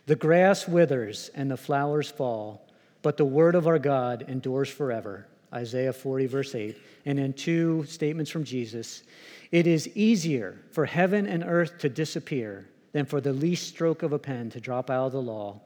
[0.07, 2.67] The grass withers and the flowers fall,
[3.03, 5.27] but the word of our God endures forever.
[5.57, 6.77] Isaiah 40, verse 8.
[7.05, 9.03] And in two statements from Jesus
[9.51, 14.11] it is easier for heaven and earth to disappear than for the least stroke of
[14.11, 15.61] a pen to drop out of the law.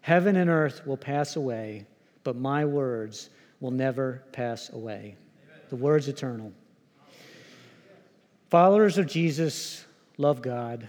[0.00, 1.86] Heaven and earth will pass away,
[2.22, 3.30] but my words
[3.60, 5.16] will never pass away.
[5.70, 6.52] The word's eternal.
[8.50, 9.84] Followers of Jesus
[10.18, 10.88] love God,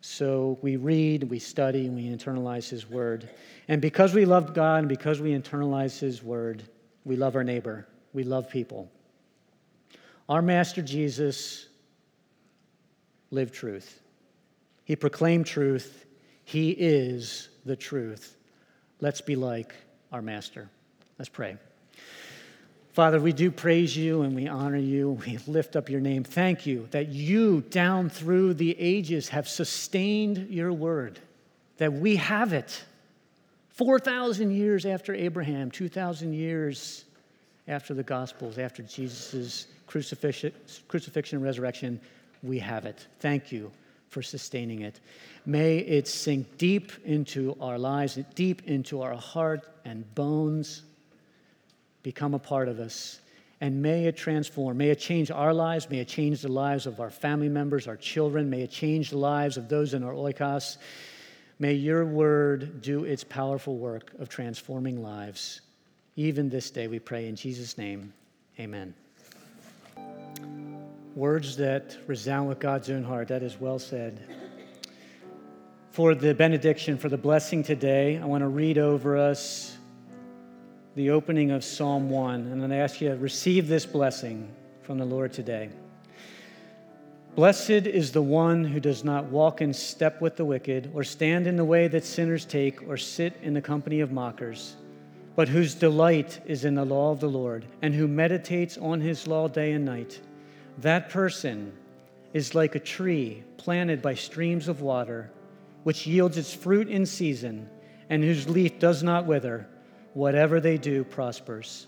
[0.00, 3.28] so we read, we study, and we internalize His word.
[3.68, 6.62] And because we love God and because we internalize His word,
[7.06, 8.90] we love our neighbor, we love people.
[10.28, 11.68] Our Master Jesus
[13.30, 14.00] lived truth.
[14.84, 16.04] He proclaimed truth.
[16.44, 18.36] He is the truth.
[19.00, 19.72] Let's be like
[20.12, 20.68] our Master.
[21.18, 21.56] Let's pray.
[22.92, 25.10] Father, we do praise you and we honor you.
[25.26, 26.24] We lift up your name.
[26.24, 31.20] Thank you that you, down through the ages, have sustained your word,
[31.76, 32.84] that we have it.
[33.76, 37.04] 4,000 years after Abraham, 2,000 years
[37.68, 40.52] after the Gospels, after Jesus' crucifixion,
[40.88, 42.00] crucifixion and resurrection,
[42.42, 43.06] we have it.
[43.20, 43.70] Thank you
[44.08, 45.00] for sustaining it.
[45.44, 50.82] May it sink deep into our lives, deep into our heart and bones
[52.02, 53.20] become a part of us.
[53.60, 54.76] And may it transform.
[54.76, 55.90] May it change our lives.
[55.90, 58.48] May it change the lives of our family members, our children.
[58.48, 60.76] May it change the lives of those in our oikos.
[61.58, 65.62] May your word do its powerful work of transforming lives.
[66.14, 68.12] Even this day, we pray in Jesus' name.
[68.60, 68.94] Amen.
[71.14, 73.28] Words that resound with God's own heart.
[73.28, 74.20] That is well said.
[75.92, 79.78] For the benediction, for the blessing today, I want to read over us
[80.94, 84.98] the opening of Psalm 1, and then I ask you to receive this blessing from
[84.98, 85.70] the Lord today.
[87.36, 91.46] Blessed is the one who does not walk in step with the wicked, or stand
[91.46, 94.76] in the way that sinners take, or sit in the company of mockers,
[95.34, 99.26] but whose delight is in the law of the Lord, and who meditates on his
[99.26, 100.18] law day and night.
[100.78, 101.74] That person
[102.32, 105.30] is like a tree planted by streams of water,
[105.82, 107.68] which yields its fruit in season,
[108.08, 109.68] and whose leaf does not wither
[110.14, 111.86] whatever they do prospers.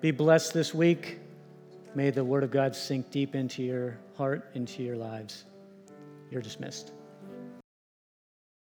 [0.00, 1.18] Be blessed this week.
[1.94, 5.46] May the word of God sink deep into your heart, into your lives.
[6.30, 6.92] You're dismissed.